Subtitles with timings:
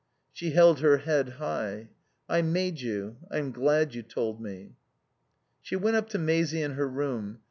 [0.33, 1.89] She held her head high.
[2.27, 3.17] "I made you.
[3.29, 4.71] I'm glad you told me."
[5.61, 7.37] She went up to Maisie in her room.